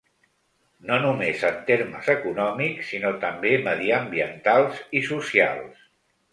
No 0.91 0.95
només 1.03 1.43
en 1.49 1.59
termes 1.67 2.09
econòmics 2.15 2.89
sinó 2.95 3.13
també 3.27 3.53
mediambientals 3.69 4.85
i 5.03 5.07
socials. 5.13 5.89